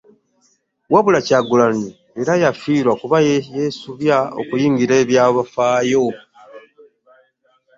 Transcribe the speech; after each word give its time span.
Wabula 0.93 1.19
Kyagulanyi 1.27 1.89
era 2.21 2.33
yafiirwa 2.43 2.93
kuba 3.01 3.17
yeesubya 3.27 4.17
okuyingira 4.41 4.93
ebyafaayo 5.03 6.05